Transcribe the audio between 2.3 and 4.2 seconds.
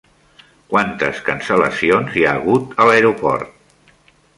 ha hagut a l'aeroport?